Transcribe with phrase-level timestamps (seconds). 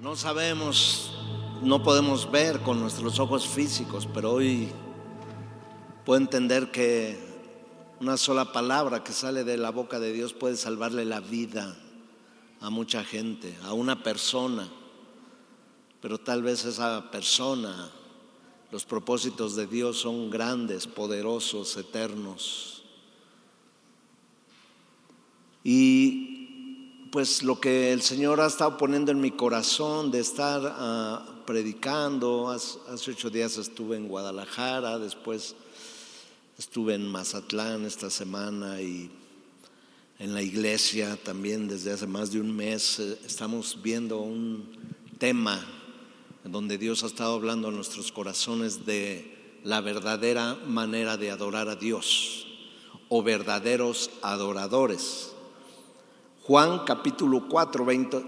[0.00, 1.12] No sabemos,
[1.62, 4.70] no podemos ver con nuestros ojos físicos, pero hoy
[6.06, 7.18] puedo entender que
[8.00, 11.76] una sola palabra que sale de la boca de Dios puede salvarle la vida
[12.62, 14.70] a mucha gente, a una persona.
[16.00, 17.90] Pero tal vez esa persona,
[18.70, 22.84] los propósitos de Dios son grandes, poderosos, eternos.
[25.62, 26.29] Y
[27.10, 32.48] pues lo que el Señor ha estado poniendo en mi corazón de estar ah, predicando.
[32.48, 35.56] Hace, ocho días estuve en Guadalajara, después
[36.56, 39.10] estuve en Mazatlán esta semana y
[40.20, 44.68] en la iglesia también desde hace más de un mes eh, estamos viendo un
[45.18, 45.66] tema
[46.44, 51.76] donde Dios ha estado hablando a nuestros corazones de la verdadera manera de adorar a
[51.76, 52.46] Dios
[53.08, 55.29] o verdaderos adoradores.
[56.50, 57.86] Juan capítulo 4,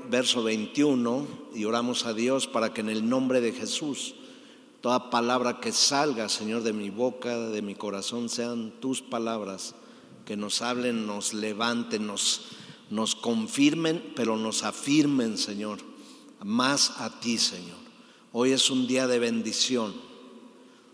[0.08, 1.26] verso 21,
[1.56, 4.14] y oramos a Dios para que en el nombre de Jesús
[4.80, 9.74] toda palabra que salga, Señor, de mi boca, de mi corazón, sean tus palabras,
[10.24, 12.42] que nos hablen, nos levanten, nos,
[12.90, 15.80] nos confirmen, pero nos afirmen, Señor,
[16.44, 17.78] más a ti, Señor.
[18.30, 19.94] Hoy es un día de bendición,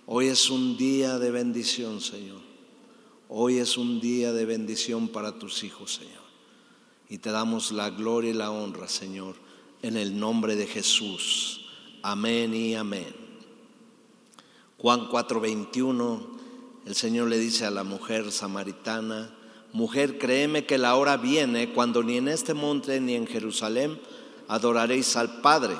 [0.07, 2.41] hoy es un día de bendición, Señor.
[3.29, 6.28] Hoy es un día de bendición para tus hijos, Señor.
[7.11, 9.35] Y te damos la gloria y la honra, Señor,
[9.81, 11.65] en el nombre de Jesús.
[12.03, 13.17] Amén y amén.
[14.77, 16.21] Juan 4:21,
[16.85, 19.35] el Señor le dice a la mujer samaritana,
[19.73, 23.99] mujer, créeme que la hora viene cuando ni en este monte ni en Jerusalén
[24.47, 25.77] adoraréis al Padre.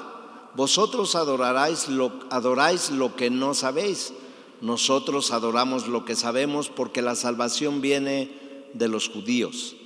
[0.55, 4.15] Vosotros adoraréis lo, adoráis lo que no sabéis.
[4.63, 8.33] Nosotros adoramos lo que sabemos porque la salvación viene
[8.73, 9.77] de los judíos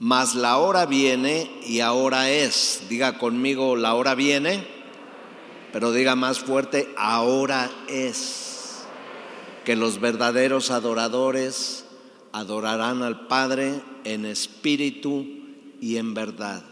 [0.00, 2.84] mas la hora viene y ahora es.
[2.88, 4.66] Diga conmigo, la hora viene,
[5.74, 8.86] pero diga más fuerte, ahora es.
[9.66, 11.84] Que los verdaderos adoradores
[12.32, 15.26] adorarán al Padre en espíritu
[15.82, 16.64] y en verdad.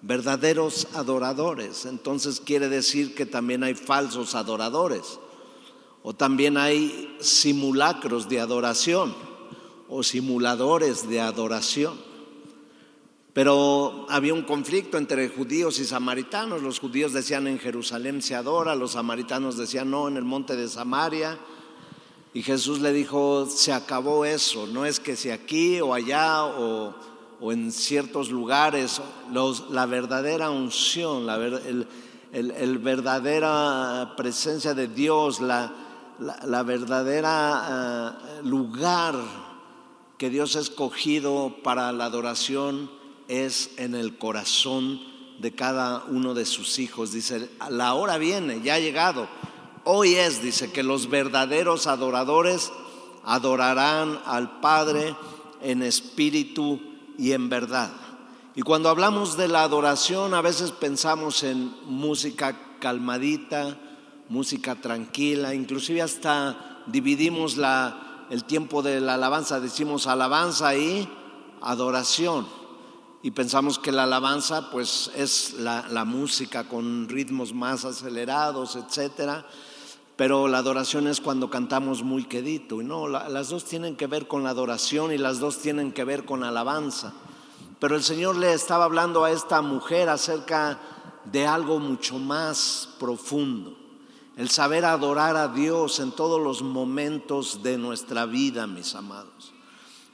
[0.00, 1.84] Verdaderos adoradores.
[1.84, 5.18] Entonces quiere decir que también hay falsos adoradores.
[6.02, 9.14] O también hay simulacros de adoración
[9.86, 12.13] o simuladores de adoración.
[13.34, 16.62] Pero había un conflicto entre judíos y samaritanos.
[16.62, 20.68] Los judíos decían en Jerusalén se adora, los samaritanos decían no, en el monte de
[20.68, 21.36] Samaria.
[22.32, 26.94] Y Jesús le dijo, se acabó eso, no es que si aquí o allá o,
[27.50, 29.02] en ciertos lugares,
[29.70, 35.72] la verdadera unción, la el, verdadera presencia de Dios, la,
[36.18, 39.14] la, verdadera eh, lugar
[40.18, 45.00] que Dios ha escogido para la adoración es en el corazón
[45.38, 47.12] de cada uno de sus hijos.
[47.12, 49.28] Dice, la hora viene, ya ha llegado.
[49.84, 52.72] Hoy es, dice, que los verdaderos adoradores
[53.24, 55.14] adorarán al Padre
[55.62, 56.80] en espíritu
[57.18, 57.90] y en verdad.
[58.54, 63.76] Y cuando hablamos de la adoración, a veces pensamos en música calmadita,
[64.28, 71.08] música tranquila, inclusive hasta dividimos la, el tiempo de la alabanza, decimos alabanza y
[71.60, 72.46] adoración
[73.24, 79.46] y pensamos que la alabanza pues es la, música con ritmos más acelerados, etcétera,
[80.14, 82.82] pero la adoración es cuando cantamos muy quedito.
[82.82, 86.04] Y no, las dos tienen que ver con la adoración y las dos tienen que
[86.04, 87.14] ver con alabanza.
[87.80, 90.78] Pero el Señor le estaba hablando a esta mujer acerca
[91.24, 93.74] de algo mucho más profundo.
[94.36, 99.53] El saber adorar a Dios en todos los momentos de nuestra vida, mis amados.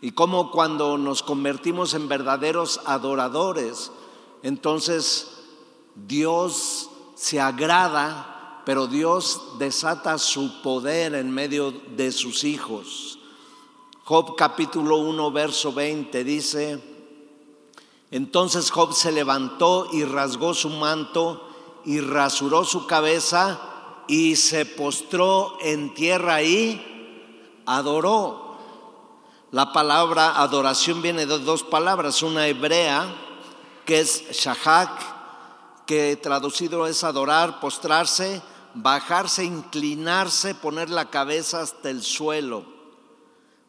[0.02, 3.92] Y cómo cuando nos convertimos en verdaderos adoradores,
[4.42, 5.42] entonces
[5.94, 13.18] Dios se agrada, pero Dios desata su poder en medio de sus hijos.
[14.04, 16.80] Job capítulo 1, verso 20 dice,
[18.10, 21.46] entonces Job se levantó y rasgó su manto
[21.84, 23.60] y rasuró su cabeza
[24.08, 28.49] y se postró en tierra y adoró.
[29.52, 33.12] La palabra adoración viene de dos palabras, una hebrea
[33.84, 34.92] que es shahak,
[35.86, 38.42] que traducido es adorar, postrarse,
[38.74, 42.64] bajarse, inclinarse, poner la cabeza hasta el suelo.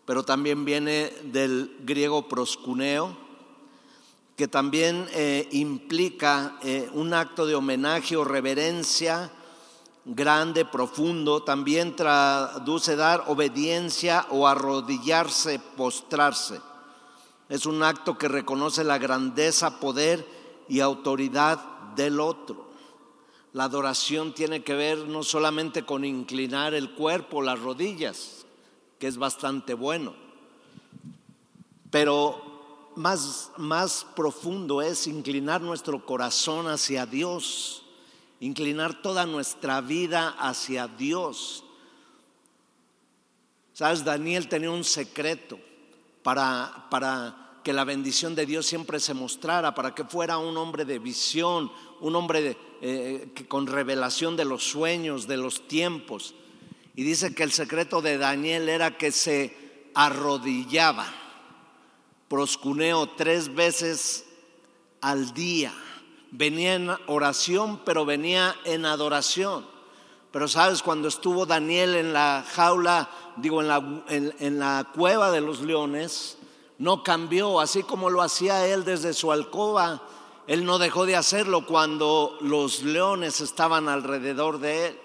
[0.05, 3.17] Pero también viene del griego proscuneo,
[4.35, 9.31] que también eh, implica eh, un acto de homenaje o reverencia
[10.05, 16.59] grande, profundo, también traduce dar obediencia o arrodillarse, postrarse.
[17.49, 20.25] Es un acto que reconoce la grandeza, poder
[20.67, 21.59] y autoridad
[21.95, 22.69] del otro.
[23.53, 28.45] la adoración tiene que ver no solamente con inclinar el cuerpo, las rodillas,
[28.97, 30.13] que es bastante bueno,
[31.89, 37.83] pero más, más profundo es inclinar nuestro corazón hacia Dios,
[38.41, 41.63] inclinar toda nuestra vida hacia Dios.
[43.71, 45.59] Sabes, Daniel tenía un secreto
[46.23, 50.85] para, para que la bendición de Dios siempre se mostrara, para que fuera un hombre
[50.85, 56.33] de visión, un hombre eh, con revelación de los sueños, de los tiempos.
[56.95, 59.55] Y dice que el secreto de Daniel era que se
[59.93, 61.07] arrodillaba,
[62.27, 64.25] proscuneo tres veces
[64.99, 65.73] al día.
[66.31, 69.65] Venía en oración, pero venía en adoración.
[70.31, 75.41] Pero sabes, cuando estuvo Daniel en la jaula, digo, en la, en la cueva de
[75.41, 76.37] los leones,
[76.77, 80.01] no cambió, así como lo hacía él desde su alcoba.
[80.47, 84.99] Él no dejó de hacerlo cuando los leones estaban alrededor de él.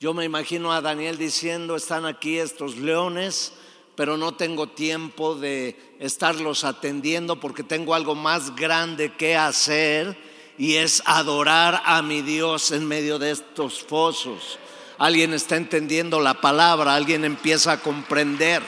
[0.00, 3.52] Yo me imagino a Daniel diciendo, están aquí estos leones,
[3.98, 10.16] pero no tengo tiempo de estarlos atendiendo porque tengo algo más grande que hacer
[10.56, 14.60] y es adorar a mi Dios en medio de estos fosos.
[14.98, 18.62] Alguien está entendiendo la palabra, alguien empieza a comprender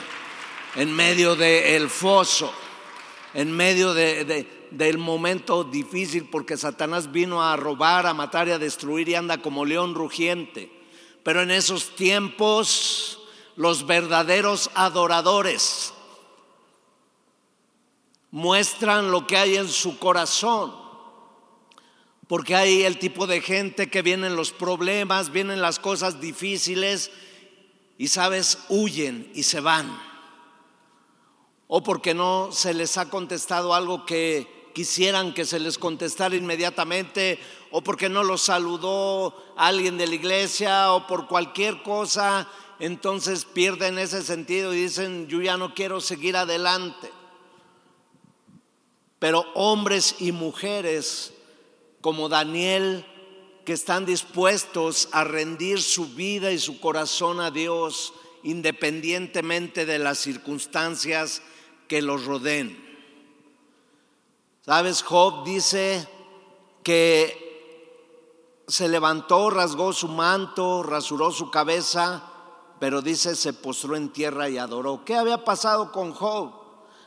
[0.75, 2.51] en medio del foso,
[3.33, 9.07] en medio del momento difícil, porque Satanás vino a robar, a matar y a destruir
[9.07, 10.69] y anda como león rugiente.
[11.23, 13.20] Pero en esos tiempos
[13.55, 15.93] los verdaderos adoradores
[18.31, 20.73] muestran lo que hay en su corazón.
[22.27, 27.11] Porque hay el tipo de gente que vienen los problemas, vienen las cosas difíciles
[27.97, 30.01] y sabes, huyen y se van.
[31.67, 37.39] O porque no se les ha contestado algo que quisieran que se les contestara inmediatamente,
[37.71, 42.47] o porque no los saludó alguien de la iglesia, o por cualquier cosa,
[42.81, 47.11] entonces pierden ese sentido y dicen, yo ya no quiero seguir adelante.
[49.19, 51.31] Pero hombres y mujeres
[52.01, 53.05] como Daniel,
[53.65, 60.17] que están dispuestos a rendir su vida y su corazón a Dios independientemente de las
[60.17, 61.43] circunstancias
[61.87, 62.83] que los rodeen.
[64.65, 65.03] ¿Sabes?
[65.03, 66.07] Job dice
[66.81, 72.30] que se levantó, rasgó su manto, rasuró su cabeza,
[72.81, 75.05] pero dice se postró en tierra y adoró.
[75.05, 76.51] ¿Qué había pasado con Job?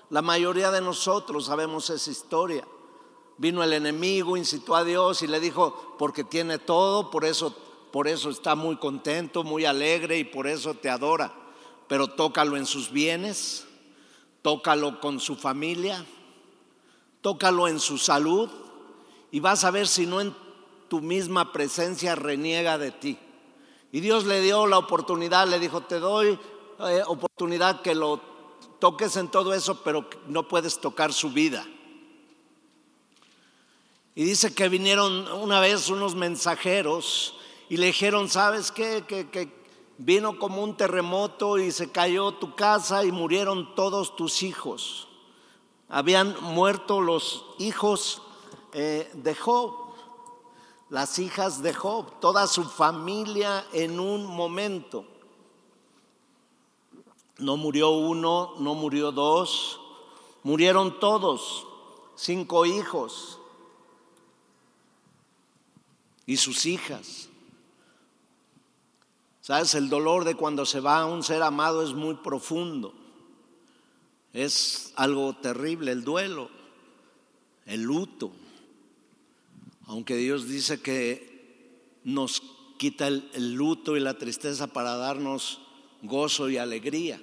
[0.09, 2.65] La mayoría de nosotros sabemos esa historia.
[3.39, 7.57] Vino el enemigo, incitó a Dios y le dijo, porque tiene todo, por eso,
[7.91, 11.35] por eso está muy contento, muy alegre y por eso te adora.
[11.89, 13.67] Pero tócalo en sus bienes,
[14.43, 16.07] tócalo con su familia,
[17.21, 18.49] tócalo en su salud
[19.33, 20.37] y vas a ver si no en
[20.89, 23.19] tu misma presencia reniega de ti.
[23.95, 26.37] Y Dios le dio la oportunidad, le dijo, te doy
[26.81, 28.21] eh, oportunidad que lo
[28.81, 31.65] toques en todo eso, pero no puedes tocar su vida.
[34.17, 37.37] Y dice que vinieron una vez unos mensajeros
[37.69, 39.05] y le dijeron, ¿sabes qué?
[39.07, 39.49] Que,
[39.97, 45.07] vino como un terremoto y se cayó tu casa y murieron todos tus hijos.
[45.89, 48.23] Habían muerto los hijos
[48.73, 49.84] eh, de Job,
[50.95, 55.05] las hijas de Job, toda su familia en un momento.
[57.39, 59.81] No murió uno, no murió dos,
[60.45, 61.67] murieron todos,
[62.15, 63.41] cinco hijos
[66.27, 67.29] y sus hijas.
[69.41, 72.95] Sabes, el dolor de cuando se va un ser amado es muy profundo.
[74.33, 76.51] Es algo terrible, el duelo,
[77.67, 78.31] el luto.
[79.87, 82.43] Aunque Dios dice que nos
[82.79, 85.61] quita el, luto y la tristeza para darnos
[86.03, 87.21] gozo y alegría.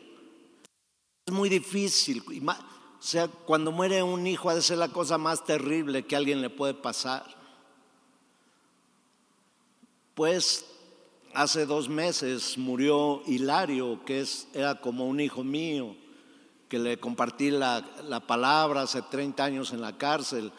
[1.25, 2.21] Es muy difícil.
[2.21, 6.41] O sea, cuando muere un hijo ha de ser la cosa más terrible que alguien
[6.41, 7.25] le puede pasar.
[10.13, 10.65] Pues
[11.33, 15.95] hace dos meses murió Hilario, que es, era como un hijo mío,
[16.67, 17.83] que le compartí la,
[18.27, 20.51] palabra hace 30 años en la cárcel,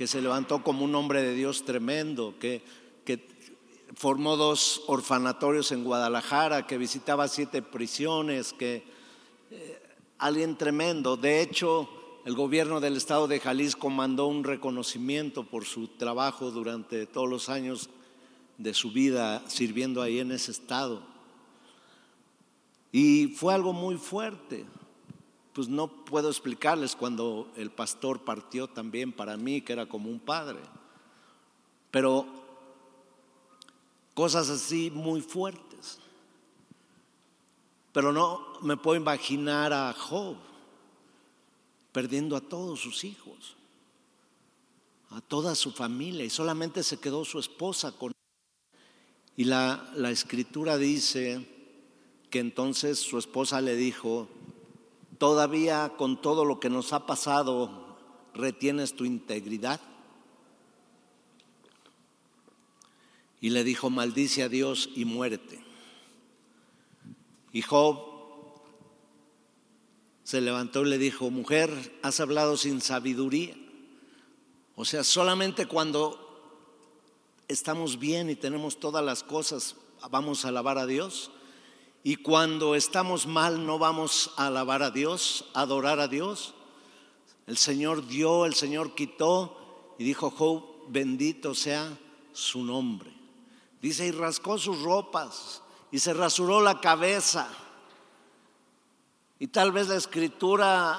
[0.00, 2.62] que se levantó como un hombre de Dios tremendo, que,
[3.04, 3.22] que
[3.94, 8.82] formó dos orfanatorios en Guadalajara, que visitaba siete prisiones, que
[9.50, 9.82] eh,
[10.16, 11.18] alguien tremendo.
[11.18, 11.90] De hecho,
[12.24, 17.50] el gobierno del estado de Jalisco mandó un reconocimiento por su trabajo durante todos los
[17.50, 17.90] años
[18.56, 21.02] de su vida sirviendo ahí en ese estado.
[22.90, 24.64] Y fue algo muy fuerte.
[25.52, 30.20] Pues no puedo explicarles cuando el pastor partió también para mí, que era como un
[30.20, 30.60] padre.
[31.90, 32.26] Pero
[34.14, 35.98] cosas así muy fuertes.
[37.92, 40.36] Pero no me puedo imaginar a Job
[41.92, 43.56] perdiendo a todos sus hijos,
[45.10, 48.78] a toda su familia, y solamente se quedó su esposa con él.
[49.36, 51.46] Y la, la escritura dice
[52.30, 54.28] que entonces su esposa le dijo,
[55.20, 57.98] todavía con todo lo que nos ha pasado,
[58.32, 59.78] retienes tu integridad.
[63.38, 65.62] Y le dijo, maldice a Dios y muérete.
[67.52, 67.98] Y Job
[70.24, 73.54] se levantó y le dijo, mujer, has hablado sin sabiduría.
[74.74, 76.64] O sea, solamente cuando
[77.46, 79.76] estamos bien y tenemos todas las cosas,
[80.10, 81.30] vamos a alabar a Dios.
[82.02, 86.54] Y cuando estamos mal, no vamos a alabar a Dios, adorar a Dios.
[87.46, 91.98] El Señor dio, el Señor quitó y dijo Job, bendito sea
[92.32, 93.12] su nombre.
[93.82, 97.48] Dice, y rascó sus ropas y se rasuró la cabeza
[99.42, 100.98] y tal vez la escritura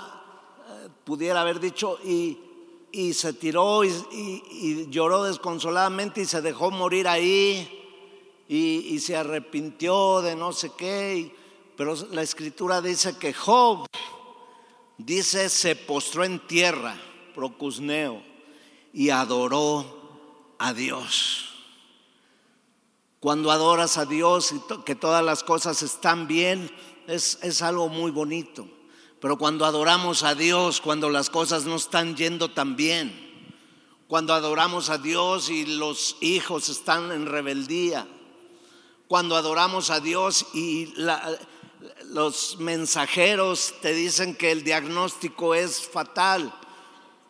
[0.68, 2.40] eh, pudiera haber dicho, y,
[3.14, 7.81] se tiró y, lloró desconsoladamente y se dejó morir ahí
[8.54, 11.34] y, se arrepintió de no sé qué.
[11.78, 13.88] pero la escritura dice que Job,
[14.98, 17.00] dice, se postró en tierra,
[17.34, 18.22] procusneo,
[18.92, 21.46] y adoró a Dios.
[23.22, 26.70] Cuando adoras a Dios y que todas las cosas están bien,
[27.08, 28.68] es, algo muy bonito.
[29.22, 33.30] Pero cuando adoramos a Dios, cuando las cosas no están yendo tan bien,
[34.10, 38.08] cuando adoramos a Dios y los hijos están en rebeldía,
[39.12, 40.94] cuando adoramos a Dios y
[42.06, 46.58] los mensajeros te dicen que el diagnóstico es fatal,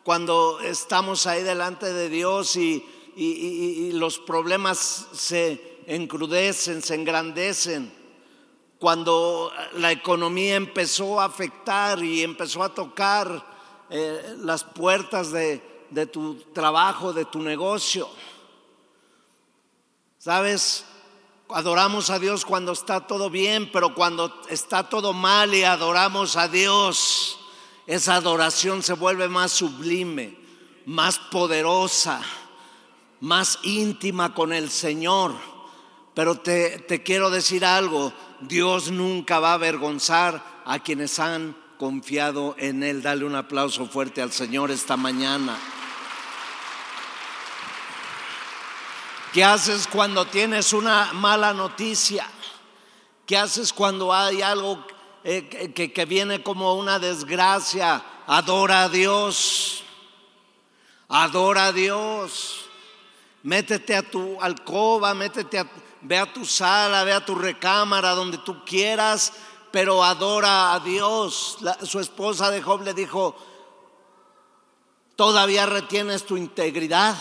[0.04, 7.92] cuando estamos ahí delante de Dios y, los problemas se encrudecen, se engrandecen,
[8.78, 13.44] cuando la economía empezó a afectar y empezó a tocar
[13.90, 18.08] eh, las puertas de tu trabajo, de tu negocio.
[20.20, 20.84] ¿Sabes?
[21.54, 26.48] Adoramos a Dios cuando está todo bien, pero cuando está todo mal y adoramos a
[26.48, 27.38] Dios,
[27.86, 30.36] esa adoración se vuelve más sublime,
[30.86, 32.22] más poderosa,
[33.20, 35.34] más íntima con el Señor.
[36.14, 42.54] Pero te, te quiero decir algo, Dios nunca va a avergonzar a quienes han confiado
[42.58, 43.02] en Él.
[43.02, 45.58] Dale un aplauso fuerte al Señor esta mañana.
[49.32, 52.28] ¿Qué haces cuando tienes una mala noticia?
[53.24, 54.84] ¿Qué haces cuando hay algo
[55.24, 58.04] eh, que, que viene como una desgracia?
[58.26, 59.84] Adora a Dios.
[61.08, 62.66] Adora a Dios.
[63.44, 65.66] Métete a tu alcoba, métete a,
[66.02, 69.32] ve a tu sala, ve a tu recámara, donde tú quieras,
[69.70, 71.56] pero adora a Dios.
[71.84, 73.34] su esposa de Job le dijo,
[75.16, 77.16] todavía retienes tu integridad.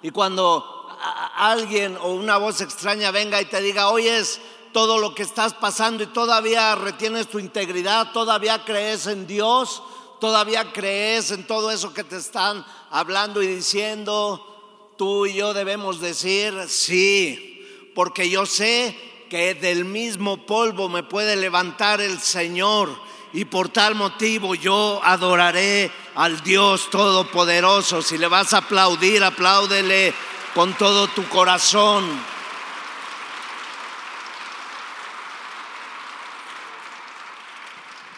[0.00, 4.40] Y cuando alguien o una voz extraña venga y te diga, oyes
[4.72, 9.82] todo lo que estás pasando y todavía retienes tu integridad, todavía crees en Dios,
[10.20, 16.00] todavía crees en todo eso que te están hablando y diciendo, tú y yo debemos
[16.00, 17.48] decir, sí
[17.94, 18.96] porque yo sé
[19.28, 22.90] que del mismo polvo me puede levantar el Señor
[23.32, 28.02] y por tal motivo yo adoraré al Dios Todopoderoso.
[28.02, 30.12] Si le vas a aplaudir, apláudele
[30.54, 32.04] con todo tu corazón.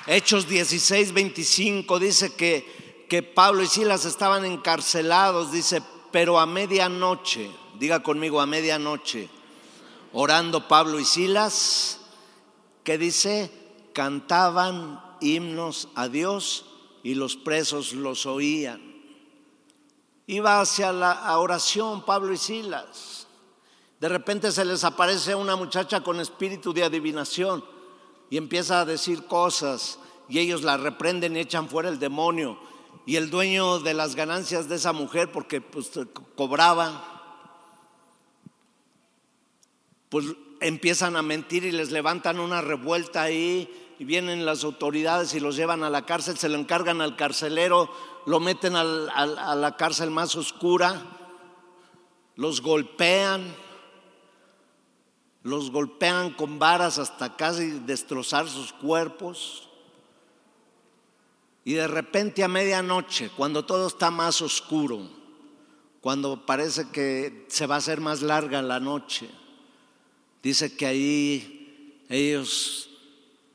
[0.07, 7.50] Hechos 16, 25 dice que, que Pablo y Silas estaban encarcelados, dice, pero a medianoche,
[7.79, 9.29] diga conmigo, a medianoche
[10.14, 12.00] orando Pablo y Silas,
[12.85, 13.50] que dice,
[13.93, 16.67] cantaban himnos a Dios
[17.03, 18.93] y los presos los oían.
[20.26, 23.26] Iba hacia la oración Pablo y Silas.
[24.00, 27.64] De repente se les aparece una muchacha con espíritu de adivinación
[28.31, 32.59] y empieza a decir cosas y ellos la reprenden y echan fuera el demonio.
[33.07, 35.90] Y el dueño de las ganancias de esa mujer, porque pues,
[36.37, 37.02] cobraba,
[40.09, 40.25] pues
[40.61, 45.56] empiezan a mentir y les levantan una revuelta ahí y vienen las autoridades y los
[45.56, 47.90] llevan a la cárcel, se lo encargan al carcelero,
[48.26, 51.02] lo meten a la cárcel más oscura,
[52.36, 53.54] los golpean,
[55.42, 59.68] los golpean con varas hasta casi destrozar sus cuerpos.
[61.64, 65.08] Y de repente a medianoche, cuando todo está más oscuro,
[66.00, 69.30] cuando parece que se va a hacer más larga la noche,
[70.44, 72.90] Dice que ahí ellos,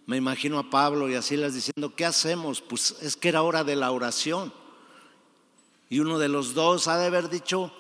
[0.10, 2.62] me imagino a Pablo y así les diciendo, ¿qué hacemos?
[2.62, 4.52] Pues es que era hora de la oración.
[5.88, 7.72] Y uno de los dos ha de haber dicho,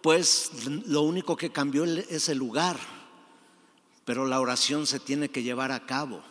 [0.00, 0.52] pues
[0.86, 2.78] lo único que cambió es el lugar,
[4.04, 6.22] pero la oración se tiene que llevar a cabo,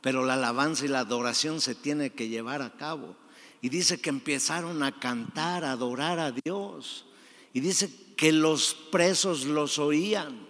[0.00, 3.14] pero la alabanza y la adoración se tiene que llevar a cabo.
[3.62, 7.06] Y dice que empezaron a cantar, a adorar a Dios.
[7.52, 10.47] Y dice que los presos los oían.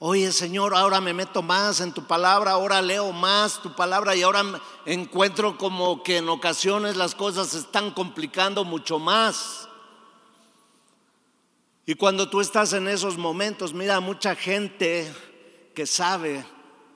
[0.00, 4.22] Oye Señor, ahora me meto más en tu palabra, ahora leo más tu palabra y
[4.22, 4.44] ahora
[4.86, 9.68] encuentro como que en ocasiones las cosas se están complicando mucho más.
[11.84, 15.12] Y cuando tú estás en esos momentos, mira, mucha gente
[15.74, 16.44] que sabe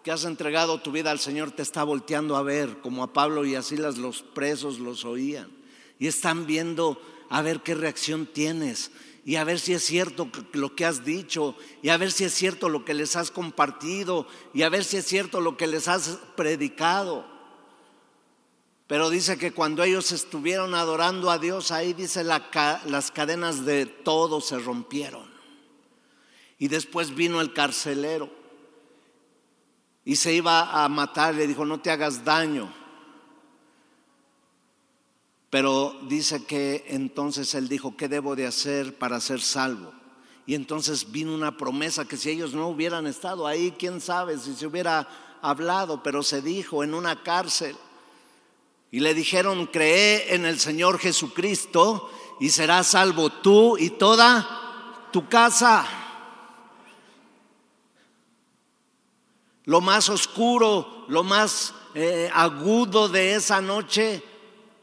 [0.04, 3.44] que has entregado tu vida al Señor te está volteando a ver, como a Pablo
[3.44, 5.50] y así los presos los oían.
[5.99, 8.92] Y están viendo a ver qué reacción tienes
[9.25, 12.35] y a ver si es cierto lo que has dicho, y a ver si es
[12.35, 15.87] cierto lo que les has compartido, y a ver si es cierto lo que les
[15.87, 17.25] has predicado.
[18.88, 24.41] Pero dice que cuando ellos estuvieron adorando a Dios, ahí dice las cadenas de todo
[24.41, 25.31] se rompieron.
[26.59, 28.29] Y después vino el carcelero
[30.05, 32.82] y se iba a matar, le dijo, no te hagas daño.
[35.52, 39.92] Pero dice que entonces él dijo, ¿qué debo de hacer para ser salvo?
[40.47, 44.54] Y entonces vino una promesa que si ellos no hubieran estado ahí, quién sabe si
[44.54, 45.06] se hubiera
[45.42, 47.76] hablado, pero se dijo en una cárcel.
[48.90, 55.28] Y le dijeron, cree en el Señor Jesucristo y serás salvo tú y toda tu
[55.28, 55.85] casa.
[59.64, 64.32] Lo más oscuro, lo más eh, agudo de esa noche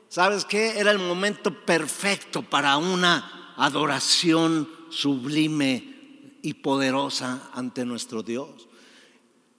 [0.09, 0.79] ¿Sabes qué?
[0.79, 8.67] Era el momento perfecto para una adoración sublime y poderosa ante nuestro Dios.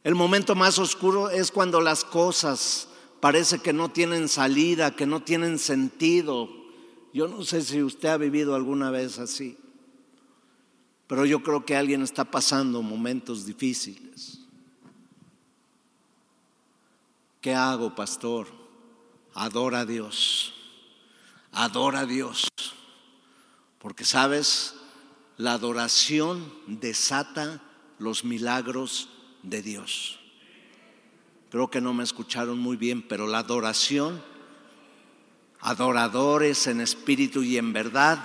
[0.02, 2.88] El momento más oscuro es cuando las cosas
[3.20, 6.48] parece que no tienen salida, que no tienen sentido.
[7.12, 9.56] Yo no sé si usted ha vivido alguna vez así,
[11.06, 14.40] pero yo creo que alguien está pasando momentos difíciles.
[17.40, 18.59] ¿Qué hago, pastor?
[19.34, 20.54] Adora a Dios,
[21.52, 22.48] adora a Dios,
[23.78, 24.74] porque sabes,
[25.36, 27.62] la adoración desata
[27.98, 29.08] los milagros
[29.42, 30.18] de Dios.
[31.50, 34.22] Creo que no me escucharon muy bien, pero la adoración,
[35.60, 38.24] adoradores en espíritu y en verdad,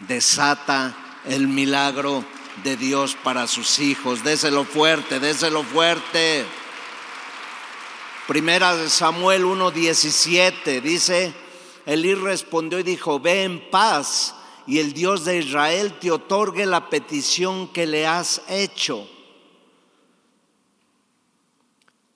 [0.00, 2.24] desata el milagro
[2.64, 4.24] de Dios para sus hijos.
[4.24, 6.44] Déselo fuerte, déselo fuerte.
[8.26, 11.32] Primera de Samuel 1:17 dice,
[11.86, 14.34] Elí respondió y dijo, ve en paz
[14.66, 19.08] y el Dios de Israel te otorgue la petición que le has hecho.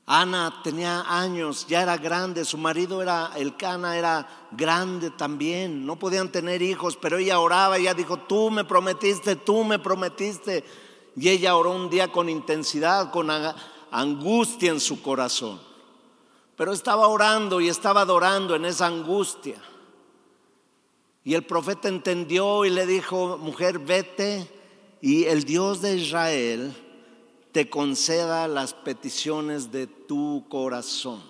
[0.05, 5.96] Ana tenía años, ya era grande, su marido era, el Cana era grande también, no
[5.96, 10.64] podían tener hijos, pero ella oraba, ella dijo, tú me prometiste, tú me prometiste.
[11.14, 13.31] Y ella oró un día con intensidad, con
[13.92, 15.70] angustia en su corazón.
[16.61, 19.57] Pero estaba orando y estaba adorando en esa angustia.
[21.25, 24.46] Y el profeta entendió y le dijo, mujer, vete
[25.01, 26.77] y el Dios de Israel
[27.53, 31.23] te conceda las peticiones de tu corazón.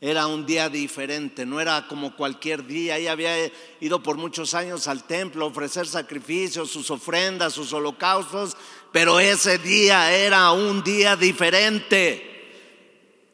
[0.00, 2.98] Era un día diferente, no era como cualquier día.
[2.98, 3.36] Ella había
[3.78, 8.56] ido por muchos años al templo a ofrecer sacrificios, sus ofrendas, sus holocaustos,
[8.90, 12.29] pero ese día era un día diferente.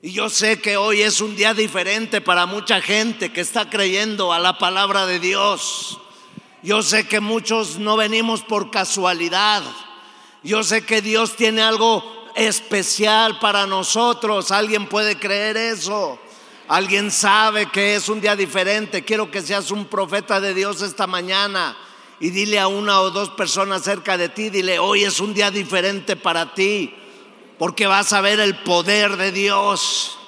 [0.07, 4.33] Y yo sé que hoy es un día diferente para mucha gente que está creyendo
[4.33, 5.99] a la palabra de Dios.
[6.63, 9.65] Yo sé que muchos no venimos por casualidad.
[10.45, 12.05] Yo sé que Dios tiene algo
[12.37, 14.53] especial para nosotros.
[14.53, 16.21] ¿Alguien puede creer eso?
[16.69, 19.05] Alguien sabe que es un día diferente.
[19.05, 21.77] Quiero que seas un profeta de Dios esta mañana
[22.21, 25.51] y dile a una o dos personas cerca de ti, dile, hoy es un día
[25.51, 26.95] diferente para ti
[27.59, 30.19] porque vas a ver el poder de Dios.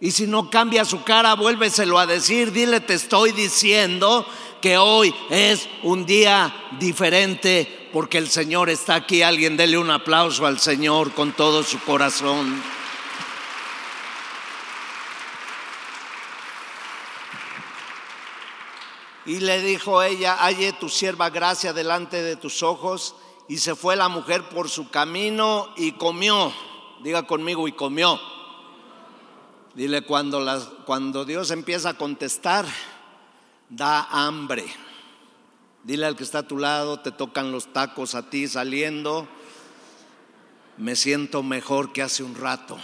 [0.00, 4.26] Y si no cambia su cara, vuélveselo a decir, dile, te estoy diciendo
[4.60, 9.22] que hoy es un día diferente porque el Señor está aquí.
[9.22, 12.62] Alguien dele un aplauso al Señor con todo su corazón.
[19.24, 23.16] Y le dijo ella, halle tu sierva gracia delante de tus ojos
[23.48, 26.52] y se fue la mujer por su camino y comió.
[27.02, 28.18] Diga conmigo, y comió.
[29.74, 30.44] Dile, cuando,
[30.86, 32.64] cuando Dios empieza a contestar,
[33.68, 34.64] da hambre.
[35.84, 39.28] Dile al que está a tu lado, te tocan los tacos a ti saliendo.
[40.78, 42.78] Me siento mejor que hace un rato.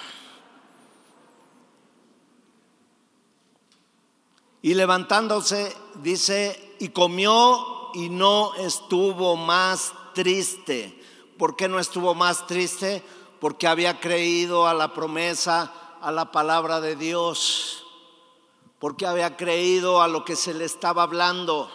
[4.61, 10.99] Y levantándose, dice, y comió y no estuvo más triste.
[11.39, 13.03] ¿Por qué no estuvo más triste?
[13.41, 17.85] Porque había creído a la promesa, a la palabra de Dios.
[18.79, 21.71] Porque había creído a lo que se le estaba hablando.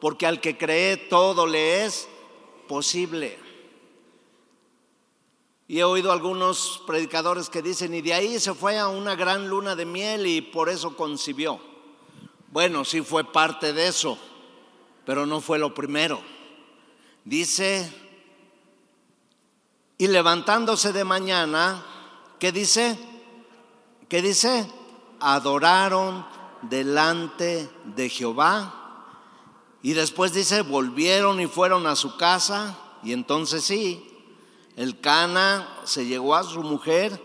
[0.00, 2.08] Porque al que cree todo le es
[2.68, 3.38] posible.
[5.66, 9.48] Y he oído algunos predicadores que dicen, y de ahí se fue a una gran
[9.48, 11.58] luna de miel y por eso concibió.
[12.50, 14.18] Bueno, sí fue parte de eso,
[15.06, 16.20] pero no fue lo primero.
[17.24, 17.90] Dice,
[19.96, 21.84] y levantándose de mañana,
[22.38, 22.98] ¿qué dice?
[24.08, 24.70] ¿Qué dice?
[25.20, 26.26] Adoraron
[26.62, 28.80] delante de Jehová.
[29.82, 32.78] Y después dice, volvieron y fueron a su casa.
[33.02, 34.06] Y entonces sí,
[34.76, 37.22] el Cana se llegó a su mujer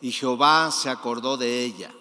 [0.00, 1.92] y Jehová se acordó de ella.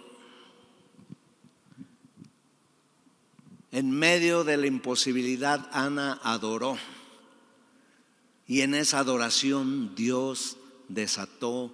[3.71, 6.77] En medio de la imposibilidad, Ana adoró.
[8.47, 11.73] Y en esa adoración Dios desató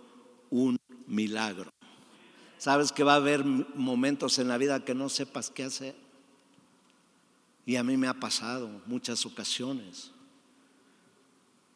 [0.49, 1.71] un milagro.
[2.57, 5.95] Sabes que va a haber momentos en la vida que no sepas qué hacer.
[7.65, 10.12] Y a mí me ha pasado muchas ocasiones.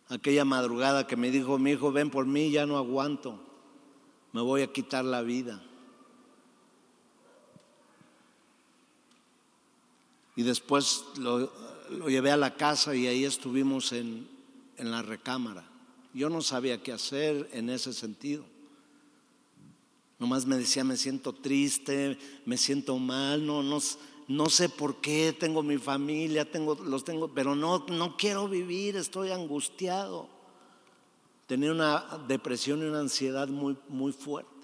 [0.07, 3.39] Aquella madrugada que me dijo mi hijo, ven por mí, ya no aguanto,
[4.31, 5.63] me voy a quitar la vida.
[10.35, 11.51] Y después lo,
[12.07, 14.34] llevé a la casa y ahí estuvimos en,
[14.77, 15.63] en la recámara.
[16.13, 18.45] Yo no sabía qué hacer en ese sentido.
[20.17, 23.79] Nomás me decía, me siento triste, me siento mal, no, no,
[24.27, 28.95] no sé por qué, tengo mi familia, tengo, los tengo, pero no, no quiero vivir,
[28.95, 30.29] estoy angustiado.
[31.47, 34.55] Tenía una depresión y una ansiedad muy, muy fuerte.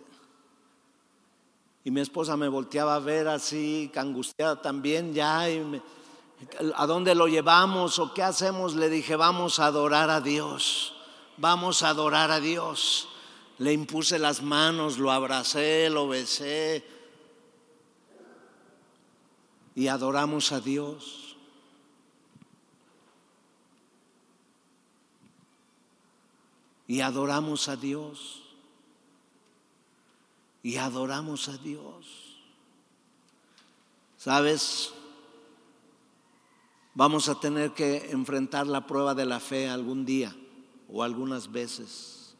[1.84, 5.50] Y mi esposa me volteaba a ver así, angustiada también ya.
[5.50, 5.82] Y
[6.76, 8.76] ¿A dónde lo llevamos o qué hacemos?
[8.76, 10.94] Le dije, vamos a adorar a Dios.
[11.38, 13.08] Vamos a adorar a Dios.
[13.58, 16.86] Le impuse las manos, lo abracé, lo besé.
[19.76, 21.36] Y adoramos a Dios.
[26.88, 28.42] Y adoramos a Dios
[30.64, 32.06] y adoramos a Dios.
[34.18, 34.94] ¿Sabes?
[36.94, 40.36] Vamos a tener que enfrentar la prueba de la fe algún día
[40.90, 42.36] o algunas veces.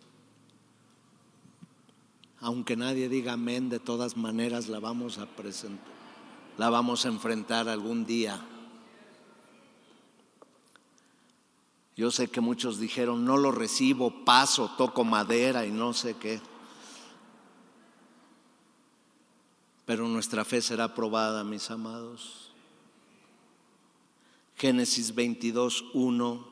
[2.40, 5.86] Aunque nadie diga amén, de todas maneras la vamos a presentar,
[6.58, 8.40] la vamos a enfrentar algún día.
[11.96, 16.42] Yo sé que muchos dijeron, no lo recibo, paso, toco madera y no sé qué.
[19.92, 22.51] pero nuestra fe será probada, mis amados.
[24.62, 26.48] Génesis 22, 1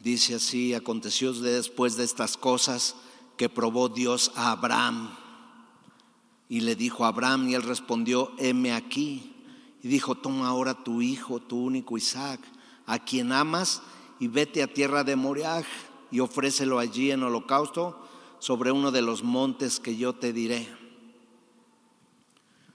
[0.00, 2.94] dice así, aconteció después de estas cosas
[3.38, 5.16] que probó Dios a Abraham.
[6.50, 9.34] Y le dijo a Abraham y él respondió, heme aquí.
[9.82, 12.40] Y dijo, toma ahora tu hijo, tu único Isaac,
[12.84, 13.80] a quien amas,
[14.18, 15.64] y vete a tierra de Moriah
[16.10, 17.98] y ofrécelo allí en holocausto
[18.40, 20.68] sobre uno de los montes que yo te diré.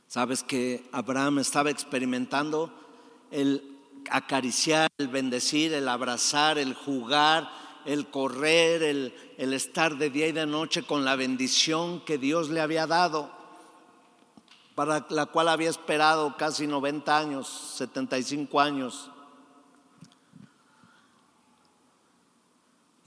[0.07, 2.84] Sabes que Abraham estaba experimentando
[3.31, 3.75] el
[4.09, 7.49] acariciar, el bendecir, el abrazar, el jugar,
[7.85, 12.61] el correr, el, estar de día y de noche con la bendición que Dios le
[12.61, 13.31] había dado,
[14.73, 19.11] para la cual había esperado casi 90 años, 75 años.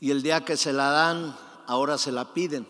[0.01, 2.67] Y el día que se la dan, ahora se la piden.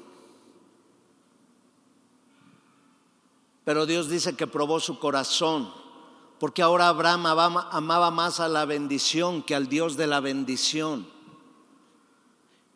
[3.64, 5.70] Pero Dios dice que probó su corazón,
[6.38, 11.08] porque ahora Abraham amaba más a la bendición que al Dios de la bendición.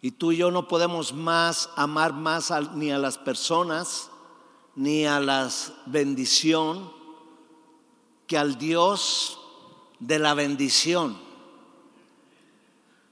[0.01, 4.11] Y tú y yo no podemos más amar más ni a las personas
[4.75, 5.48] ni a la
[5.87, 6.90] bendición
[8.27, 9.38] que al Dios
[10.01, 11.16] de la bendición.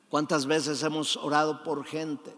[0.09, 2.37] ¿Cuántas veces hemos orado por gente?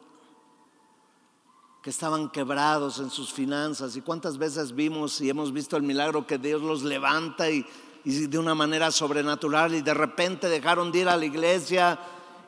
[1.83, 3.96] que estaban quebrados en sus finanzas.
[3.96, 7.66] ¿Y cuántas veces vimos y hemos visto el milagro que Dios los levanta y,
[8.04, 11.98] de una manera sobrenatural y de repente dejaron de ir a la iglesia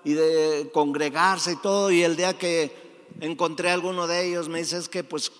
[0.04, 1.90] y de congregarse y todo?
[1.90, 5.30] Y el día que encontré a alguno de ellos me dice, es que pues,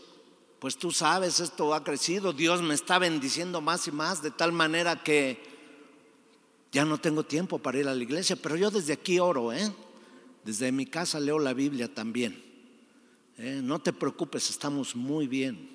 [0.59, 4.53] pues tú sabes, esto ha crecido, Dios me está bendiciendo más y más de tal
[4.53, 5.43] manera que
[6.71, 9.73] ya no tengo tiempo para ir a la iglesia, pero yo desde aquí oro, ¿eh?
[10.45, 12.43] Desde mi casa leo la Biblia también.
[13.39, 13.61] ¿eh?
[13.63, 15.74] No te preocupes, estamos muy bien.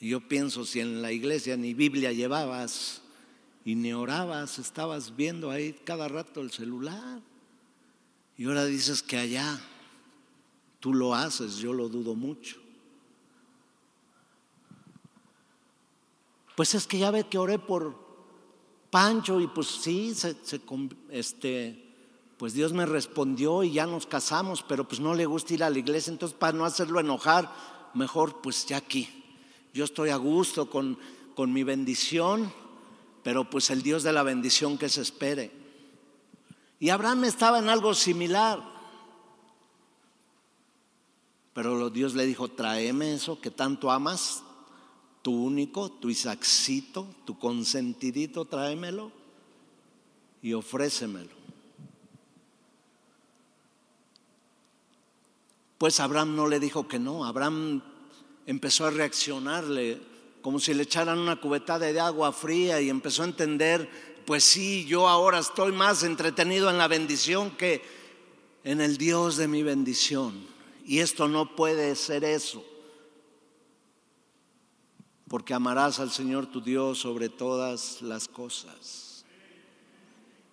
[0.00, 3.02] Yo pienso, si en la iglesia ni Biblia llevabas
[3.66, 7.20] y ni orabas, estabas viendo ahí cada rato el celular.
[8.38, 9.60] Y ahora dices que allá
[10.80, 12.56] tú lo haces, yo lo dudo mucho.
[16.56, 17.94] Pues es que ya ve que oré por
[18.90, 20.34] Pancho y pues sí, se,
[21.10, 21.90] este,
[22.38, 25.68] pues Dios me respondió y ya nos casamos, pero pues no le gusta ir a
[25.68, 27.54] la iglesia, entonces para no hacerlo enojar,
[27.92, 29.19] mejor pues ya aquí.
[29.72, 30.98] Yo estoy a gusto con,
[31.34, 32.52] con mi bendición,
[33.22, 35.50] pero pues el Dios de la bendición que se espere.
[36.78, 38.62] Y Abraham estaba en algo similar.
[41.52, 44.42] Pero Dios le dijo, tráeme eso que tanto amas,
[45.22, 49.12] tu único, tu Isaacito, tu consentidito, tráemelo
[50.42, 51.40] y ofrécemelo.
[55.76, 57.82] Pues Abraham no le dijo que no, Abraham
[58.46, 60.00] empezó a reaccionarle
[60.42, 63.88] como si le echaran una cubeta de agua fría y empezó a entender,
[64.24, 67.82] pues sí, yo ahora estoy más entretenido en la bendición que
[68.64, 70.46] en el Dios de mi bendición.
[70.86, 72.64] Y esto no puede ser eso
[75.30, 79.24] porque amarás al Señor tu Dios sobre todas las cosas.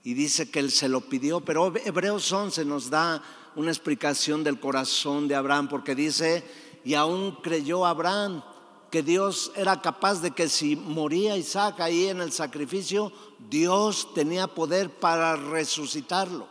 [0.04, 3.24] Y dice que Él se lo pidió, pero Hebreos 11 nos da
[3.56, 6.44] una explicación del corazón de Abraham, porque dice,
[6.88, 8.42] y aún creyó Abraham
[8.90, 13.12] que Dios era capaz de que si moría Isaac ahí en el sacrificio,
[13.50, 16.48] Dios tenía poder para resucitarlo.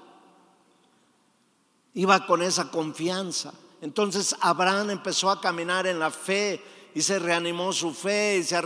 [1.94, 3.54] Iba con esa confianza.
[3.80, 6.62] Entonces Abraham empezó a caminar en la fe
[6.94, 8.60] y se reanimó su fe y se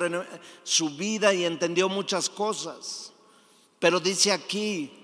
[0.65, 3.13] su vida y entendió muchas cosas.
[3.79, 5.00] Pero dice aquí,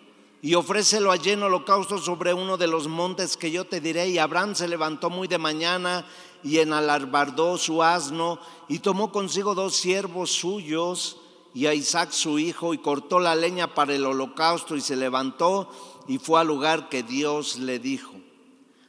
[0.46, 4.10] y ofrécelo allí en holocausto sobre uno de los montes que yo te diré.
[4.10, 6.06] Y Abraham se levantó muy de mañana
[6.44, 11.16] y enalarbardó su asno y tomó consigo dos siervos suyos
[11.52, 15.68] y a Isaac su hijo y cortó la leña para el holocausto y se levantó
[16.06, 18.14] y fue al lugar que Dios le dijo.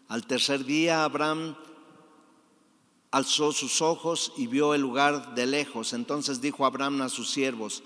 [0.10, 1.56] Al tercer día Abraham
[3.10, 5.94] alzó sus ojos y vio el lugar de lejos.
[5.94, 7.82] Entonces dijo Abraham a sus siervos,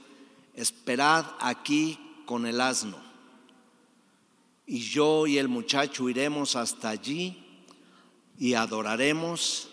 [0.56, 3.11] esperad aquí con el asno.
[4.72, 7.44] Y yo y el muchacho iremos hasta allí
[8.38, 9.68] y adoraremos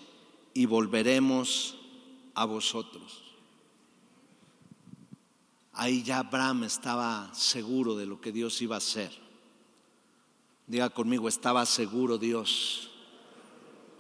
[0.54, 1.76] y volveremos
[2.34, 3.22] a vosotros.
[5.72, 9.12] Ahí ya Abraham estaba seguro de lo que Dios iba a hacer.
[10.66, 12.90] Diga conmigo, estaba seguro Dios.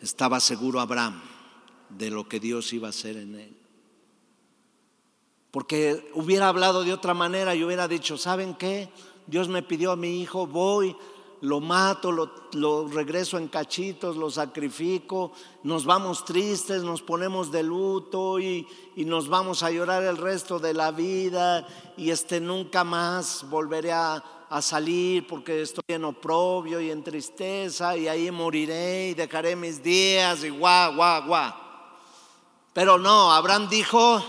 [0.00, 1.22] Estaba seguro Abraham
[1.90, 3.56] de lo que Dios iba a hacer en él.
[5.52, 8.90] Porque hubiera hablado de otra manera y hubiera dicho, ¿saben qué?
[9.28, 10.96] Dios me pidió a mi hijo, voy,
[11.42, 18.40] lo mato, lo, regreso en cachitos, lo sacrifico, nos vamos tristes, nos ponemos de luto
[18.40, 23.44] y, y, nos vamos a llorar el resto de la vida y este nunca más
[23.50, 29.14] volveré a, a salir porque estoy en oprobio y en tristeza y ahí moriré y
[29.14, 31.52] dejaré mis días y guau, guau, guau.
[32.72, 34.22] Pero no, Abraham dijo,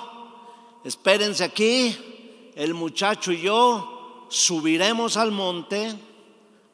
[0.84, 3.99] espérense aquí, el muchacho y yo
[4.30, 5.94] subiremos al monte,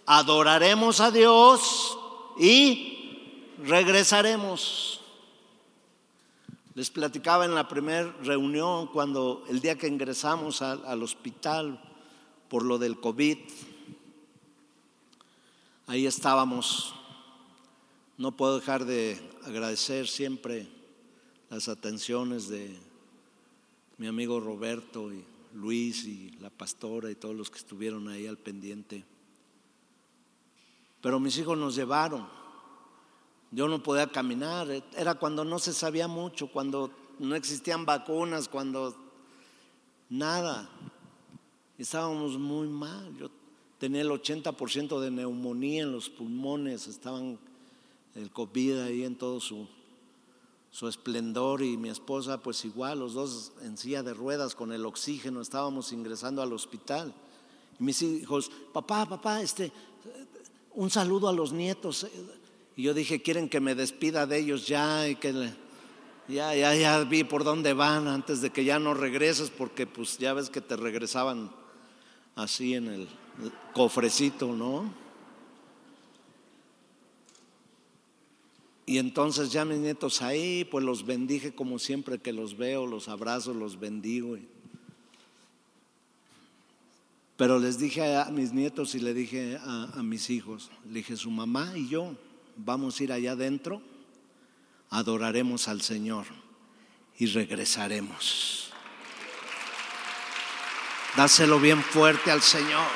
[0.05, 1.97] adoraremos a Dios
[2.37, 5.01] y regresaremos.
[6.75, 11.81] Les platicaba en la primera reunión cuando el día que ingresamos al hospital
[12.49, 13.37] por lo del COVID,
[15.87, 16.93] ahí estábamos.
[18.17, 20.67] No puedo dejar de agradecer siempre
[21.49, 22.77] las atenciones de
[23.97, 25.23] mi amigo Roberto y
[25.55, 29.03] Luis y la pastora y todos los que estuvieron ahí al pendiente.
[31.01, 32.27] Pero mis hijos nos llevaron.
[33.51, 34.67] Yo no podía caminar.
[34.97, 38.95] Era cuando no se sabía mucho, cuando no existían vacunas, cuando
[40.09, 40.69] nada.
[41.77, 43.15] Estábamos muy mal.
[43.17, 43.29] Yo
[43.77, 46.87] tenía el 80% de neumonía en los pulmones.
[46.87, 47.39] Estaban
[48.13, 49.67] el COVID ahí en todo su
[50.75, 54.85] su esplendor y mi esposa pues igual, los dos en silla de ruedas con el
[54.85, 57.13] oxígeno, estábamos ingresando al hospital.
[57.79, 59.71] Y mis hijos, papá, papá, este,
[60.73, 62.05] un saludo a los nietos.
[62.75, 65.31] Y yo dije, quieren que me despida de ellos ya y que
[66.27, 70.17] ya, ya, ya vi por dónde van antes de que ya no regreses, porque pues
[70.17, 71.51] ya ves que te regresaban
[72.35, 73.07] así en el
[73.73, 75.04] cofrecito, ¿no?
[78.85, 83.07] Y entonces ya mis nietos ahí, pues los bendije como siempre que los veo, los
[83.07, 84.37] abrazo, los bendigo.
[87.37, 91.31] Pero les dije a mis nietos y le dije a, mis hijos, le dije, su
[91.31, 92.15] mamá y yo
[92.55, 93.81] vamos a ir allá adentro,
[94.89, 96.25] adoraremos al Señor
[97.17, 98.71] y regresaremos.
[101.17, 102.87] Dáselo bien fuerte al Señor.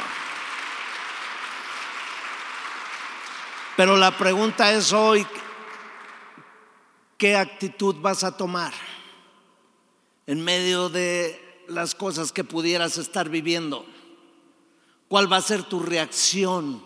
[3.76, 5.26] Pero la pregunta es hoy,
[7.20, 8.74] ¿qué actitud vas a tomar
[10.26, 13.86] en medio de las cosas que pudieras estar viviendo?
[15.10, 16.82] ¿Cuál va a ser tu reacción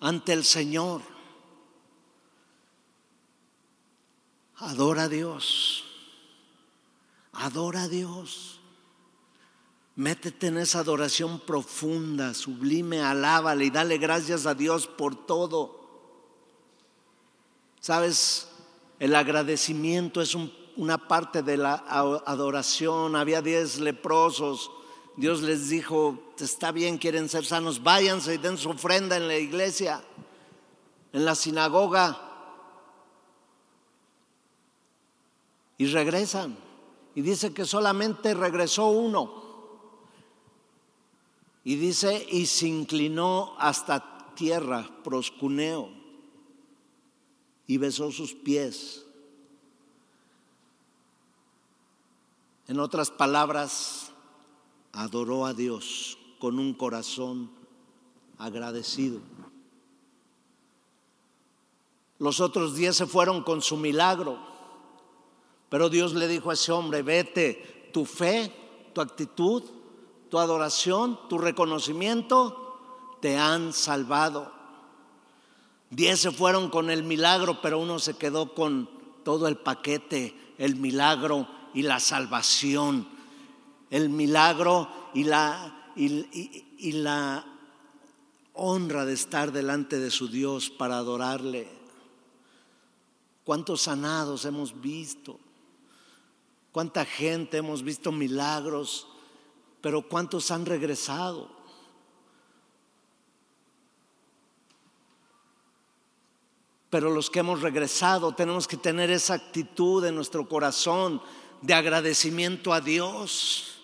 [0.00, 1.02] ante el Señor?
[4.56, 5.84] Adora a Dios.
[7.32, 8.58] Adora a Dios.
[9.96, 15.82] Métete en esa adoración profunda, sublime, alábale y dale gracias a Dios por todo.
[17.80, 18.51] Sabes,
[19.02, 20.36] el agradecimiento es
[20.76, 21.74] una parte de la
[22.24, 23.16] adoración.
[23.16, 24.70] Había diez leprosos.
[25.16, 29.36] Dios les dijo, está bien, quieren ser sanos, váyanse y den su ofrenda en la
[29.36, 30.04] iglesia,
[31.12, 32.16] en la sinagoga.
[35.78, 36.56] Y regresan.
[37.16, 39.34] Y dice que solamente regresó uno.
[41.64, 46.01] Y dice, y se inclinó hasta tierra, proscuneo
[47.66, 49.04] y besó sus pies.
[52.68, 54.12] En otras palabras,
[54.92, 57.50] adoró a Dios con un corazón
[58.38, 59.20] agradecido.
[62.18, 64.38] Los otros diez se fueron con su milagro,
[65.68, 68.52] pero Dios le dijo a ese hombre, vete, tu fe,
[68.92, 69.64] tu actitud,
[70.30, 74.52] tu adoración, tu reconocimiento te han salvado.
[75.92, 78.88] Diez se fueron con el milagro, pero uno se quedó con
[79.24, 83.06] todo el paquete, el milagro y la salvación,
[83.90, 87.44] el milagro y la, y, la
[88.54, 91.68] honra de estar delante de su Dios para adorarle.
[93.44, 95.38] ¿Cuántos sanados hemos visto?
[96.72, 99.08] ¿Cuánta gente hemos visto milagros?
[99.82, 101.50] Pero ¿cuántos han regresado?
[106.92, 111.22] Pero los que hemos regresado tenemos que tener esa actitud en nuestro corazón
[111.62, 113.78] de agradecimiento a Dios.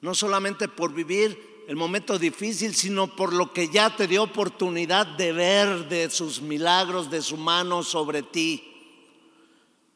[0.00, 5.08] No solamente por vivir el momento difícil, sino por lo que ya te dio oportunidad
[5.08, 8.64] de ver de sus milagros, de su mano sobre ti.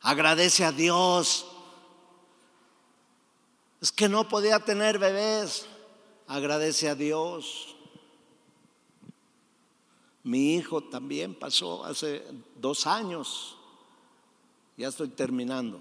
[0.03, 1.47] Agradece a Dios.
[3.81, 5.65] Es que no podía tener bebés.
[6.27, 7.74] Agradece a Dios.
[10.25, 12.25] Mi hijo también pasó hace
[12.59, 13.59] dos años.
[14.77, 15.81] Ya estoy terminando.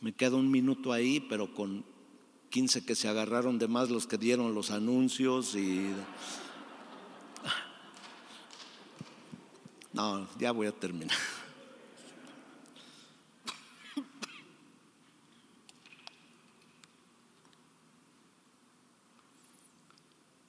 [0.00, 1.84] Me queda un minuto ahí, pero con
[2.50, 5.90] 15 que se agarraron de más los que dieron los anuncios y...
[9.92, 11.18] No, ya voy a terminar.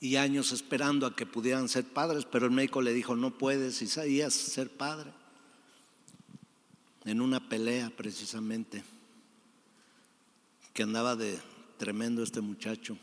[0.02, 3.84] Y años esperando a que pudieran ser padres, pero el médico le dijo, no puedes,
[3.84, 5.14] Isaías, ser padre.
[7.06, 8.84] En una pelea precisamente,
[10.74, 11.40] que andaba de
[11.78, 12.98] tremendo este muchacho.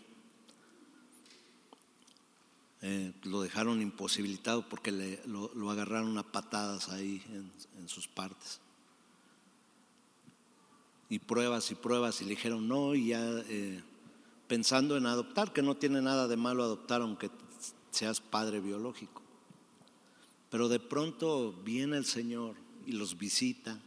[2.80, 8.60] Eh, lo dejaron imposibilitado porque le, lo, agarraron a patadas ahí en, sus partes.
[11.08, 13.82] Y pruebas y pruebas y le dijeron no y ya eh,
[14.48, 17.30] pensando en adoptar, que no tiene nada de malo adoptar aunque
[17.90, 19.22] seas padre biológico.
[20.50, 22.56] Pero de pronto viene el Señor
[22.86, 23.78] y los visita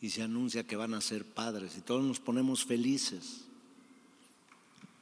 [0.00, 3.44] y se anuncia que van a ser padres y todos nos ponemos felices.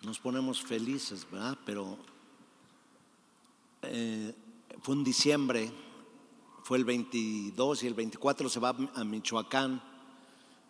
[0.02, 1.56] Nos ponemos felices, ¿verdad?
[1.64, 1.96] Pero
[3.82, 4.34] eh,
[4.82, 5.72] fue en diciembre,
[6.64, 9.93] fue el 22 y el 24 se va a Michoacán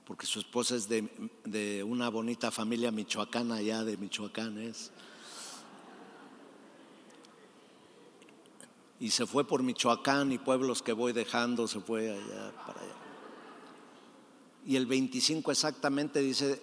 [0.06, 4.90] porque su esposa es de, una bonita familia michoacana, allá de Michoacán es.
[9.00, 12.94] Y se fue por Michoacán y pueblos que voy dejando, se fue allá para allá.
[14.66, 16.62] Y el 25 exactamente dice,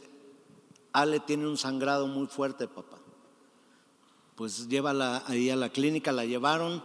[0.94, 3.00] Ale tiene un sangrado muy fuerte, papá.
[4.36, 6.84] Pues llévala ahí a la clínica, la llevaron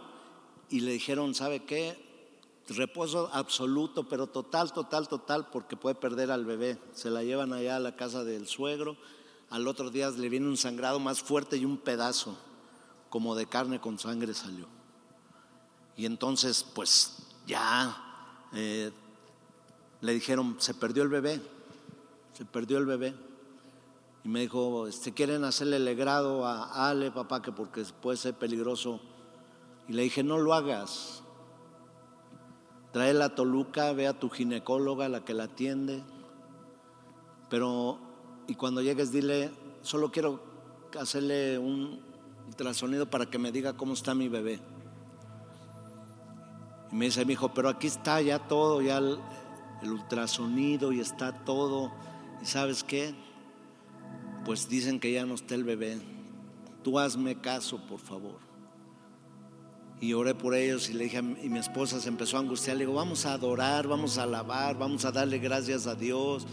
[0.69, 2.06] y le dijeron, ¿sabe qué?
[2.75, 6.77] Reposo absoluto, pero total, total, total, porque puede perder al bebé.
[6.93, 8.97] Se la llevan allá a la casa del suegro,
[9.49, 12.37] al otro día le viene un sangrado más fuerte y un pedazo,
[13.09, 14.67] como de carne con sangre salió.
[15.95, 17.97] Y entonces, pues ya
[18.53, 18.91] eh,
[20.01, 21.41] le dijeron, se perdió el bebé,
[22.33, 23.15] se perdió el bebé.
[24.23, 28.33] Y me dijo, este, ¿quieren hacerle el grado a Ale, papá, que porque puede ser
[28.33, 28.99] peligroso?
[29.87, 31.23] Y le dije, no lo hagas.
[32.97, 36.01] Trae la Toluca, ve a tu ginecóloga, la que la atiende.
[37.47, 37.99] Pero,
[38.47, 39.51] y cuando llegues, dile,
[39.83, 40.41] solo quiero
[40.99, 42.01] hacerle un
[42.47, 44.59] ultrasonido para que me diga cómo está mi bebé.
[46.91, 49.19] Y me dice mi hijo, pero aquí está ya todo, ya el,
[49.83, 51.91] el ultrasonido y está todo.
[52.41, 53.13] ¿Y sabes qué?
[54.43, 55.99] Pues dicen que ya no está el bebé.
[56.83, 58.46] Tú hazme caso, por favor.
[59.99, 62.77] Y oré por ellos y le dije, y mi esposa se empezó a angustiar.
[62.77, 66.45] Le digo, vamos a adorar, vamos a alabar, vamos a darle gracias a Dios.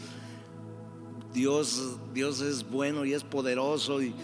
[1.34, 4.14] Dios, Dios es bueno y es poderoso y,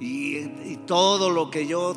[0.00, 1.94] y, todo lo que yo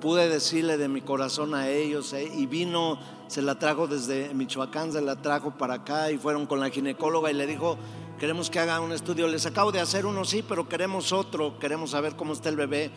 [0.00, 2.12] pude decirle de mi corazón a ellos.
[2.12, 2.98] Eh, y vino,
[3.28, 7.30] se la trajo desde Michoacán, se la trajo para acá y fueron con la ginecóloga
[7.30, 7.78] y le dijo,
[8.18, 9.28] queremos que haga un estudio.
[9.28, 12.90] Les acabo de hacer uno, sí, pero queremos otro, queremos saber cómo está el bebé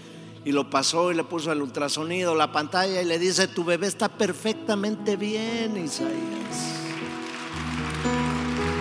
[0.46, 3.88] y lo pasó y le puso el ultrasonido, la pantalla y le dice, tu bebé
[3.88, 6.14] está perfectamente bien, Isaías.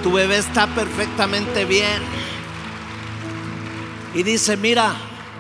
[0.03, 2.03] Tu bebé está perfectamente bien.
[4.15, 4.95] Y dice, mira,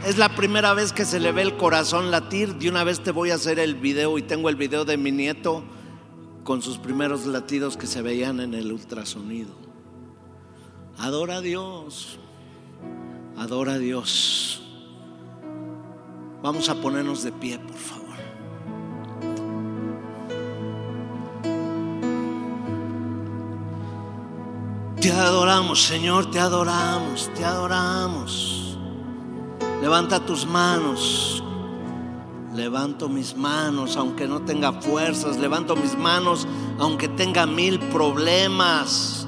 [0.06, 2.54] es la primera vez que se le ve el corazón latir.
[2.54, 5.12] De una vez te voy a hacer el video y tengo el video de mi
[5.12, 5.62] nieto
[6.42, 9.52] con sus primeros latidos que se veían en el ultrasonido.
[10.96, 12.18] Adora a Dios,
[13.36, 14.63] adora a Dios.
[16.44, 18.04] Vamos a ponernos de pie, por favor.
[25.00, 28.76] Te adoramos, Señor, te adoramos, te adoramos.
[29.80, 31.42] Levanta tus manos.
[32.52, 35.38] Levanto mis manos aunque no tenga fuerzas.
[35.38, 36.46] Levanto mis manos
[36.78, 39.26] aunque tenga mil problemas.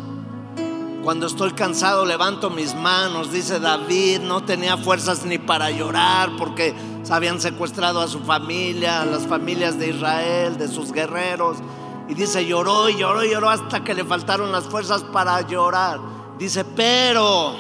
[1.03, 6.75] Cuando estoy cansado levanto mis manos, dice David, no tenía fuerzas ni para llorar porque
[7.11, 11.59] habían secuestrado a su familia, a las familias de Israel, de sus guerreros.
[12.09, 16.01] Y dice, lloró y lloró y lloró hasta que le faltaron las fuerzas para llorar.
[16.39, 17.57] Dice, pero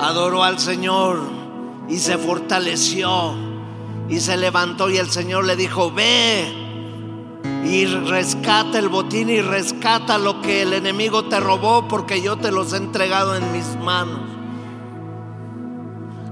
[0.00, 1.20] adoró al Señor
[1.88, 3.34] y se fortaleció
[4.08, 6.66] y se levantó y el Señor le dijo, ve
[7.64, 12.50] y rescata el botín y rescata lo que el enemigo te robó porque yo te
[12.50, 14.27] los he entregado en mis manos.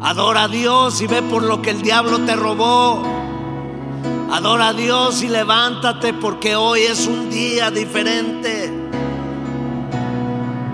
[0.07, 3.03] Adora a Dios y ve por lo que el diablo te robó.
[4.31, 8.73] Adora a Dios y levántate porque hoy es un día diferente.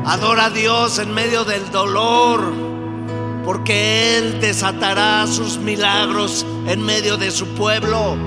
[0.04, 2.52] Adora a Dios en medio del dolor
[3.42, 8.18] porque Él desatará sus milagros en medio de su pueblo.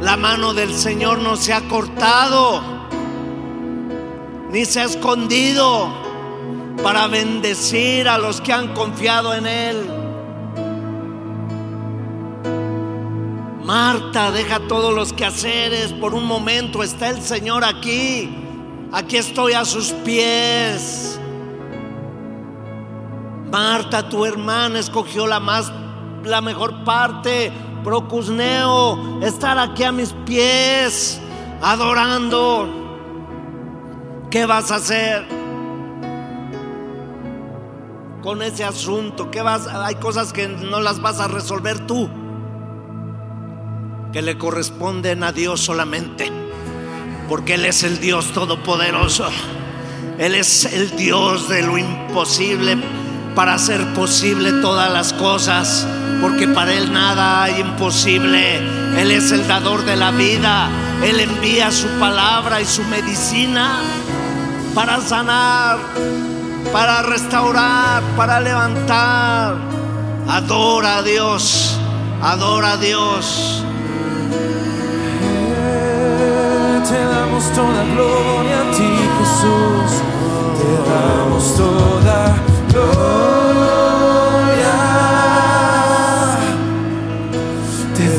[0.00, 2.62] La mano del Señor no se ha cortado,
[4.50, 5.92] ni se ha escondido
[6.82, 10.03] para bendecir a los que han confiado en Él.
[13.64, 18.30] Marta, deja todos los quehaceres, por un momento está el Señor aquí.
[18.92, 21.18] Aquí estoy a sus pies.
[23.50, 25.72] Marta, tu hermana, escogió la más
[26.24, 27.52] la mejor parte
[27.82, 31.20] procusneo, estar aquí a mis pies,
[31.62, 32.68] adorando.
[34.30, 35.26] ¿Qué vas a hacer
[38.22, 39.30] con ese asunto?
[39.30, 39.66] ¿Qué vas?
[39.68, 42.08] Hay cosas que no las vas a resolver tú,
[44.14, 46.30] que le corresponden a Dios solamente,
[47.28, 49.26] porque Él es el Dios todopoderoso.
[50.18, 52.78] Él es el Dios de lo imposible
[53.34, 55.84] para hacer posible todas las cosas
[56.22, 58.58] porque para Él nada hay imposible.
[58.96, 60.68] Él es el dador de la vida.
[61.02, 63.80] Él envía su palabra y su medicina
[64.76, 65.78] para sanar,
[66.72, 69.56] para restaurar, para levantar.
[70.28, 71.76] Adora a Dios,
[72.22, 73.64] adora a Dios.
[76.88, 79.90] Te damos toda gloria a ti, Jesús.
[80.58, 82.18] Te damos toda
[82.70, 83.24] gloria.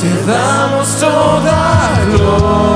[0.01, 1.59] te damos toda
[2.13, 2.68] gloria,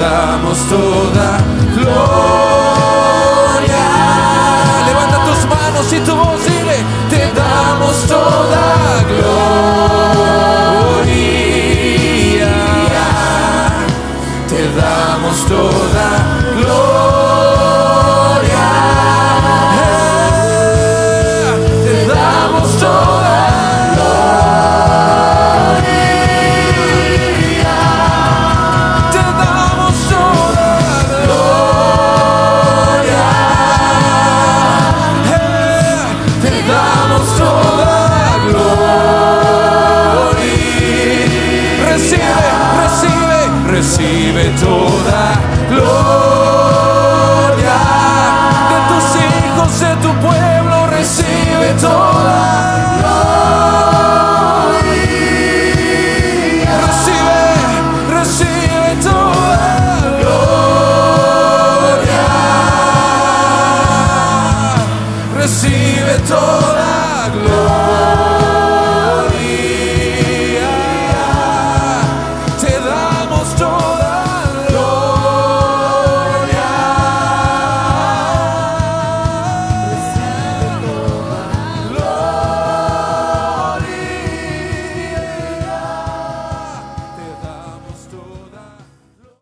[0.00, 1.36] damos toda
[1.74, 1.96] gloria.
[4.86, 6.40] Levanta tus manos y tu voz
[7.34, 8.79] damos toda gloria.